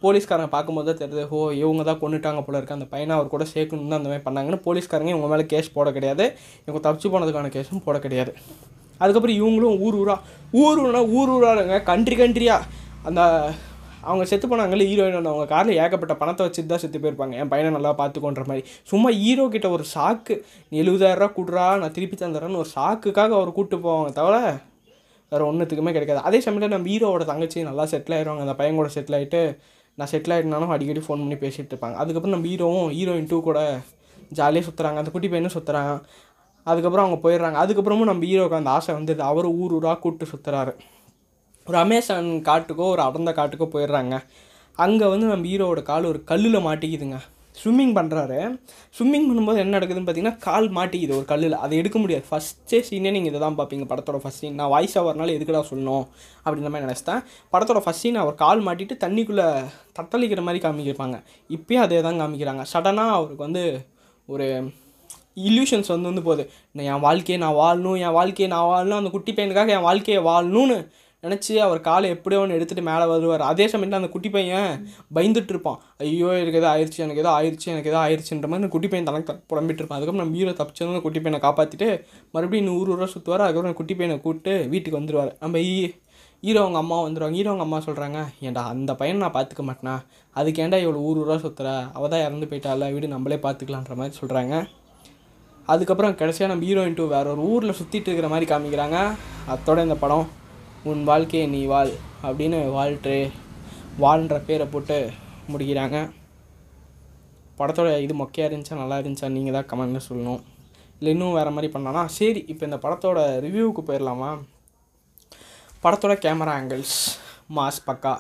போலீஸ்காரங்க 0.06 0.52
பார்க்கும்போது 0.56 0.88
தான் 0.90 1.02
தெரியுது 1.02 1.26
ஓ 1.36 1.42
இவங்க 1.62 1.84
தான் 1.90 2.02
கொண்டுட்டாங்க 2.04 2.44
போல 2.48 2.58
இருக்கு. 2.60 2.78
அந்த 2.80 2.88
பையனை 2.94 3.16
அவர் 3.18 3.34
கூட 3.36 3.46
சேர்க்கணும் 3.54 3.92
தான் 3.92 4.02
அந்த 4.02 4.12
மாதிரி 4.12 4.26
பண்ணாங்கன்னு 4.28 4.62
போலீஸ்காரங்க 4.68 5.14
இவங்க 5.16 5.30
மேலே 5.34 5.46
கேஸ் 5.56 5.76
போட 5.78 5.92
கிடையாது. 5.98 6.28
இவங்க 6.66 6.82
தப்பிச்சு 6.88 7.12
போனதுக்கான 7.16 7.52
கேஸும் 7.58 7.86
போட 7.88 8.00
கிடையாது. 8.06 8.34
அதுக்கப்புறம் 9.02 9.38
இவங்களும் 9.42 9.78
ஊர் 9.86 10.00
ஊரா. 10.02 10.16
ஊர் 10.62 10.80
ஊர்னா 10.84 11.04
ஊர் 11.20 11.32
ஊராங்க 11.36 11.78
கண்ட்ரி 11.92 12.18
கண்ட்ரியா 12.22 12.58
அந்த 13.10 13.22
அவங்க 14.10 14.24
செத்து 14.30 14.48
போனாங்கல்ல 14.52 14.86
ஹீரோயின் 14.90 15.30
அவங்க 15.32 15.46
காரில் 15.52 15.78
ஏகப்பட்ட 15.84 16.14
பணத்தை 16.22 16.46
வச்சுட்டு 16.46 16.72
தான் 16.72 16.82
செத்து 16.84 17.00
போயிருப்பாங்க. 17.04 17.36
என் 17.42 17.52
பையனை 17.52 17.70
நல்லா 17.76 17.92
பார்த்துக்கோன்ற 18.00 18.44
மாதிரி. 18.50 18.64
சும்மா 18.92 19.10
ஹீரோ 19.22 19.46
கிட்ட 19.54 19.68
ஒரு 19.76 19.86
சாக்கு. 19.94 20.36
நீ 20.70 20.76
எழுபதாயிரரூவா 20.84 21.30
கொடுறா 21.38 21.66
நான் 21.82 21.96
திருப்பி 21.98 22.18
தந்துடுறேன்னு 22.22 22.62
ஒரு 22.64 22.70
சாக்குக்காக 22.78 23.34
அவர் 23.40 23.54
கூப்பிட்டு 23.58 23.80
போவாங்க 23.86 24.12
தவிர 24.20 24.36
வேறு 25.32 25.48
ஒன்றுத்துக்குமே 25.50 25.94
கிடைக்காது. 25.96 26.22
அதே 26.30 26.40
சமயத்தில் 26.46 26.76
நம்ம 26.76 26.92
ஹீரோவோட 26.94 27.26
தங்கச்சி 27.32 27.64
நல்லா 27.70 27.86
செட்டில் 27.94 28.16
ஆயிடுவாங்க 28.18 28.44
அந்த 28.46 28.56
பையன் 28.60 28.80
கூட 28.80 28.90
செட்டில் 28.96 29.18
ஆகிட்டு 29.20 29.42
நான் 29.98 30.12
செட்டில் 30.14 30.34
ஆகிட்டனாலும் 30.36 30.74
அடிக்கடி 30.76 31.02
ஃபோன் 31.06 31.24
பண்ணி 31.24 31.38
பேசிகிட்டு 31.46 31.74
இருப்பாங்க. 31.74 31.98
அதுக்கப்புறம் 32.04 32.36
நம்ம 32.36 32.48
ஹீரோவும் 32.52 32.92
ஹீரோயின் 32.98 33.30
டூ 33.32 33.40
கூட 33.50 33.60
ஜாலியாக 34.40 34.66
சுற்றுறாங்க 34.68 35.00
அந்த 35.02 35.12
குட்டி 35.16 35.30
பையனும் 35.32 35.56
சுற்றுறாங்க 35.56 35.94
அதுக்கப்புறம் 36.70 37.06
அவங்க 37.06 37.20
போயிடுறாங்க. 37.26 37.58
அதுக்கப்புறமும் 37.64 38.10
நம்ம 38.12 38.26
ஹீரோக்கு 38.30 38.60
அந்த 38.62 38.72
ஆசை 38.78 38.92
வந்துது. 38.98 39.22
அவர் 39.32 39.48
ஊர் 39.62 39.76
ஊராக 39.78 39.98
கூப்பிட்டு 40.04 40.32
சுற்றுறாரு 40.32 40.74
ஒரு 41.68 41.78
அமேசான் 41.84 42.32
காட்டுக்கோ 42.50 42.86
ஒரு 42.96 43.02
அடர்ந்த 43.08 43.32
காட்டுக்கோ 43.38 43.68
போயிடுறாங்க. 43.76 44.16
அங்கே 44.84 45.06
வந்து 45.14 45.26
நம்ம 45.32 45.48
ஹீரோவோட 45.52 45.82
கால் 45.90 46.12
ஒரு 46.12 46.20
கல்லில் 46.32 46.66
மாட்டிக்குதுங்க. 46.68 47.20
ஸ்விம்மிங் 47.62 47.92
பண்ணுறாரு 47.98 48.38
ஸ்விம்மிங் 48.98 49.26
பண்ணும்போது 49.30 49.60
என்ன 49.64 49.74
நடக்குதுன்னு 49.78 50.08
பார்த்தீங்கன்னா 50.08 50.40
கால் 50.46 50.68
மாட்டிக்குது 50.78 51.14
ஒரு 51.18 51.26
கல்லில். 51.32 51.56
அதை 51.64 51.74
எடுக்க 51.82 51.98
முடியாது. 52.04 52.24
ஃபஸ்ட்டே 52.30 52.80
சீனே 52.88 53.10
நீங்கள் 53.16 53.32
இதை 53.32 53.40
தான் 53.44 53.58
பார்ப்பீங்க 53.60 53.86
படத்தோட 53.92 54.20
ஃபஸ்ட் 54.24 54.42
சீன் 54.44 54.58
நான் 54.60 54.72
வாய்ஸ் 54.74 54.96
ஓவர்னால 55.02 55.36
எதுக்குடா 55.38 55.62
சொல்லணும்? 55.72 56.06
அப்படின்ற 56.44 56.70
மாதிரி 56.74 56.88
நினச்சிட்டேன். 56.88 57.22
படத்தோட 57.54 57.82
ஃபஸ்ட் 57.86 58.04
சீன் 58.06 58.22
அவர் 58.24 58.42
கால் 58.44 58.64
மாட்டிட்டு 58.68 58.96
தண்ணிக்குள்ளே 59.04 59.48
தத்தளிக்கிற 60.00 60.44
மாதிரி 60.48 60.62
காமிக்கிருப்பாங்க 60.66 61.20
இப்போயும் 61.58 61.84
அதே 61.86 62.00
தான் 62.08 62.22
காமிக்கிறாங்க. 62.24 62.66
சடனாக 62.74 63.18
அவருக்கு 63.18 63.46
வந்து 63.48 63.64
ஒரு 64.28 64.48
இல்யூஷன்ஸ் 65.38 65.92
வந்து 65.92 66.10
வந்து 66.10 66.24
போகுது. 66.24 66.44
நான் 66.76 66.90
என் 66.90 67.04
வாழ்க்கையை 67.04 67.38
நான் 67.42 67.58
வாழணும் 67.58 67.98
என் 68.04 68.16
வாழ்க்கையை 68.16 68.50
நான் 68.52 68.70
வாழணும் 68.70 69.00
அந்த 69.00 69.12
குட்டி 69.12 69.32
பையனுக்காக 69.34 69.76
என் 69.76 69.86
வாழ்க்கையை 69.86 70.22
வாழணும்னு 70.28 70.78
நினச்சி 71.24 71.54
அவர் 71.64 71.80
காலை 71.82 72.08
எப்படியோ 72.14 72.40
ஒன்று 72.42 72.56
எடுத்துகிட்டு 72.56 72.86
மேலே 72.88 73.06
வருவார். 73.10 73.44
அதே 73.50 73.66
சமயத்தில் 73.68 74.00
அந்த 74.00 74.10
குட்டி 74.12 74.30
பையன் 74.32 74.72
பயந்துட்டு 75.16 75.52
இருப்பான் 75.54 75.78
ஐயோ 76.04 76.30
எனக்கு 76.38 76.60
எதோ 76.60 76.70
ஆயிடுச்சு 76.72 77.00
எனக்கு 77.02 77.22
எதோ 77.24 77.32
ஆயிடுச்சு 77.36 77.68
எனக்கு 77.74 77.92
எதோ 77.92 78.00
ஆயிடுச்சுன்ற 78.02 78.46
மாதிரி 78.46 78.62
அந்த 78.62 78.72
குட்டி 78.74 78.90
பையன் 78.90 79.08
தனக்கு 79.10 79.28
த- 79.30 79.40
புலம்பிட்டு 79.50 79.82
இருப்பான் 79.82 80.00
அதுக்கப்புறம் 80.00 80.24
நம்ம 80.24 80.40
ஹீரோ 80.40 80.54
தப்பிச்சு 80.58 80.84
அந்த 80.88 81.04
குட்டி 81.06 81.22
பையனை 81.22 81.40
காப்பாற்றிட்டு 81.46 81.88
மறுபடியும் 82.34 82.70
நூறு 82.70 82.90
ரூபா 82.92 83.08
சுற்றுவார் 83.14 83.46
அதுக்கப்புறம் 83.46 83.72
அந்த 83.72 83.80
குட்டி 83.80 83.96
பையனை 83.96 84.18
கூப்பிட்டு 84.20 84.56
வீட்டுக்கு 84.74 85.00
வந்துடுவார் 85.00 85.32
நம்ம 85.40 85.62
ஈ 85.68 85.76
ஹீரோ 86.44 86.62
அவங்க 86.62 86.80
அம்மா 86.80 86.98
வந்துடுவாங்க 87.02 87.38
ஹீரோ 87.38 87.50
அவங்க 87.50 87.66
அம்மா 87.66 87.80
சொல்கிறாங்க 87.86 88.18
ஏன்டா 88.42 88.64
அந்த 88.72 88.94
பையனை 88.96 89.20
நான் 89.20 89.36
பார்த்துக்க 89.36 89.64
மாட்டேனா? 89.64 89.96
அதுக்கு 90.36 90.62
ஏன்டா 90.64 90.80
இவ்வளோ 90.82 91.04
ஊர் 91.08 91.20
ஊராக 91.20 91.40
சுற்றுற 91.44 91.68
அவள் 91.94 92.12
தான் 92.12 92.26
இறந்து 92.26 92.50
போயிட்டால 92.50 92.90
வீடு 92.94 93.14
நம்மளே 93.14 93.38
பார்த்துக்கலான்ற 93.44 93.96
மாதிரி 93.96 94.20
சொல்கிறாங்க 94.20 94.56
அதுக்கப்புறம் 95.72 96.16
கடைசியாக 96.20 96.52
நம்ம 96.52 96.66
ஹீரோயின் 96.70 96.98
டூ 96.98 97.04
வேற 97.14 97.28
ஒரு 97.34 97.44
ஊரில் 97.52 97.78
சுற்றிட்டு 97.80 98.10
இருக்கிற 98.10 98.30
மாதிரி 98.32 98.48
காமிக்கிறாங்க. 98.50 98.98
அத்தோட 99.54 99.78
இந்த 99.88 99.96
படம் 100.04 100.26
உன் 100.90 101.04
வாழ்க்கையை 101.10 101.46
நீ 101.54 101.62
வாழ் 101.74 101.92
அப்படின்னு 102.28 102.58
வாழ்ட்டு 102.78 103.16
வாழ்ன்ற 104.04 104.38
பேரை 104.48 104.66
போட்டு 104.74 104.98
முடிக்கிறாங்க. 105.54 105.98
படத்தோட 107.60 107.90
இது 108.06 108.14
மொக்கையாக 108.22 108.50
இருந்துச்சா 108.50 108.82
நல்லா 108.82 108.98
இருந்துச்சா 109.02 109.30
நீங்கள் 109.36 109.56
தான் 109.58 109.70
கமெண்ட்டில் 109.72 110.08
சொல்லணும். 110.10 110.42
இல்லை 110.98 111.12
இன்னும் 111.16 111.38
வேறு 111.38 111.56
மாதிரி 111.56 111.70
பண்ணலாம்னா 111.74 112.04
சரி 112.18 112.42
இப்போ 112.52 112.64
இந்த 112.70 112.78
படத்தோட 112.86 113.20
ரிவ்யூவுக்கு 113.46 113.84
போயிடலாமா? 113.88 114.32
படத்தோட 115.84 116.14
கேமரா 116.26 116.54
ஆங்கிள்ஸ் 116.60 116.98
மாஸ் 117.58 117.80
பக்கா. 117.90 118.14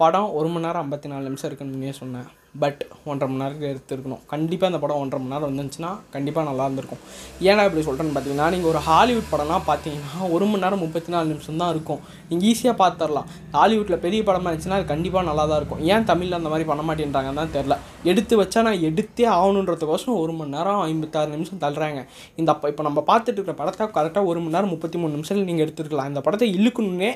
படம் 0.00 0.32
ஒரு 0.38 0.48
மணி 0.52 0.64
நேரம் 0.66 0.82
ஐம்பத்தி 0.84 1.08
நாலு 1.12 1.28
நிமிஷம் 1.28 1.48
இருக்குன்னு 1.50 1.74
முன்னே 1.76 1.92
சொன்னேன். 2.00 2.28
பட் 2.62 2.80
ஒன்றரை 3.10 3.26
மணி 3.30 3.40
நேரத்துக்கு 3.42 3.70
எடுத்துருக்கணும். 3.72 4.22
கண்டிப்பாக 4.32 4.68
அந்த 4.70 4.78
படம் 4.84 5.00
ஒன்றரை 5.02 5.18
மணி 5.22 5.32
நேரம் 5.34 5.50
வந்துச்சுன்னா 5.50 5.90
கண்டிப்பாக 6.14 6.44
நல்லா 6.48 6.64
இருந்திருக்கும். 6.66 7.02
ஏன்னா 7.48 7.64
இப்படி 7.68 7.82
சொல்கிறேன்னு 7.88 8.14
பார்த்தீங்கன்னா 8.16 8.48
நீங்கள் 8.54 8.70
ஒரு 8.72 8.80
ஹாலிவுட் 8.88 9.28
படம்லாம் 9.32 9.66
பார்த்தீங்கன்னா 9.70 10.28
ஒரு 10.36 10.46
மணி 10.50 10.62
நேரம் 10.64 10.82
முப்பத்தி 10.84 11.12
நாலு 11.14 11.28
நிமிஷம் 11.32 11.60
தான் 11.62 11.72
இருக்கும். 11.74 12.00
நீங்கள் 12.30 12.48
ஈஸியாக 12.52 12.76
பார்த்துடலாம் 12.82 13.28
ஹாலிவுட்டில் 13.56 14.02
பெரிய 14.06 14.20
படமாக 14.28 14.50
இருந்துச்சுன்னா 14.50 14.78
அது 14.80 14.88
கண்டிப்பாக 14.92 15.24
நல்லா 15.30 15.44
தான் 15.50 15.60
இருக்கும். 15.60 15.82
ஏன் 15.92 16.08
தமிழில் 16.12 16.38
அந்த 16.40 16.50
மாதிரி 16.54 16.66
பண்ண 16.70 16.84
மாட்டேன்றாங்கன்னு 16.90 17.42
தான் 17.42 17.54
தெரில 17.58 17.76
எடுத்து 18.12 18.34
வச்சா 18.42 18.62
நான் 18.68 18.84
எடுத்தே 18.90 19.26
ஆகணுன்றதுக்கோசரம் 19.36 20.20
ஒரு 20.24 20.34
மணி 20.38 20.54
நேரம் 20.56 20.82
ஐம்பத்தாறு 20.90 21.34
நிமிஷம் 21.36 21.62
தள்ளுறாங்க. 21.66 22.02
இந்த 22.40 22.48
அப்போ 22.54 22.68
இப்போ 22.72 22.84
நம்ம 22.88 23.02
பார்த்துட்டு 23.10 23.38
இருக்கிற 23.38 23.56
படத்தை 23.60 23.86
கரெக்டாக 23.98 24.30
ஒரு 24.32 24.40
மணி 24.42 24.56
நேரம் 24.56 24.74
முப்பத்தி 24.74 24.98
மூணு 25.02 25.14
நிமிஷத்தில் 25.16 25.48
நீங்கள் 25.50 25.66
எடுத்துருக்கலாம். 25.66 26.10
இந்த 26.12 26.22
படத்தை 26.26 26.48
இழுக்கணுன்னே 26.58 27.12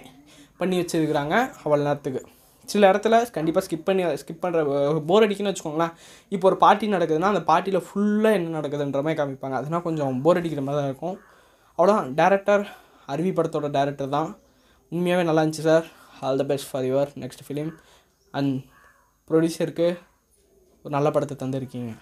பண்ணி 0.61 0.77
வச்சிருக்கிறாங்க 0.83 1.35
அவ்வளோ 1.65 1.83
நேரத்துக்கு. 1.89 2.23
சில 2.73 2.91
இடத்துல 2.93 3.15
கண்டிப்பாக 3.37 3.65
ஸ்கிப் 3.67 3.87
பண்ணி 3.89 4.03
ஸ்கிப் 4.23 4.43
பண்ணுற 4.45 4.61
போர் 5.09 5.25
அடிக்குன்னு 5.27 5.53
வச்சுக்கோங்களேன். 5.53 5.95
இப்போ 6.35 6.47
ஒரு 6.51 6.59
பார்ட்டி 6.65 6.93
நடக்குதுன்னா 6.97 7.33
அந்த 7.33 7.43
பார்ட்டியில் 7.51 7.85
ஃபுல்லாக 7.89 8.39
என்ன 8.39 8.55
நடக்குதுன்ற 8.59 9.03
மாதிரி 9.07 9.21
காமிப்பாங்க. 9.21 9.57
அதனால் 9.61 9.85
கொஞ்சம் 9.89 10.21
போர் 10.27 10.41
அடிக்கிற 10.41 10.65
மாதிரி 10.69 10.81
தான் 10.81 10.91
இருக்கும். 10.93 11.17
அவ்வளோதான் 11.79 12.13
டேரக்டர் 12.21 12.65
அருவி 13.15 13.33
படத்தோட 13.39 13.69
டேரக்டர் 13.79 14.15
தான். 14.19 14.31
உண்மையாகவே 14.93 15.27
நல்லா 15.31 15.43
இருந்துச்சு 15.45 15.67
sir 15.71 15.87
all 16.27 16.41
the 16.43 16.47
best 16.53 16.71
for 16.71 16.87
your 16.91 17.13
next 17.25 17.45
film 17.49 17.71
and 18.39 18.55
ப்ரொடியூசருக்கு 19.31 19.89
ஒரு 20.85 20.93
நல்ல 20.97 21.09
படத்தை 21.15 21.37
தந்திருக்கீங்க. 21.43 21.93